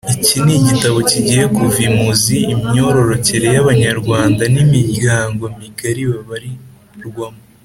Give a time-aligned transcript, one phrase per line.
[0.17, 7.41] Iki ni igitabo kigiye kuva imuzi imyororokere y’Abanyarwanda n’imiryango migari babarirwamo